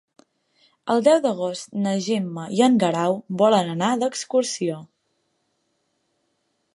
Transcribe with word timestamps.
El 0.93 1.03
deu 1.07 1.19
d'agost 1.25 1.75
na 1.83 1.93
Gemma 2.05 2.47
i 2.59 2.63
en 2.69 2.79
Guerau 2.83 3.19
volen 3.43 3.71
anar 3.75 3.91
d'excursió. 4.05 4.81